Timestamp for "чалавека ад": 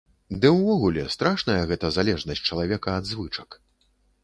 2.51-3.13